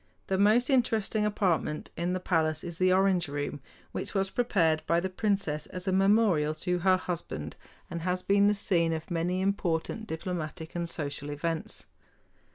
[0.25, 3.59] The most interesting apartment in the palace is the Orange Room,
[3.91, 7.55] which was prepared by the princess as a memorial to her husband,
[7.87, 11.85] and has been the scene of many important diplomatic and social events.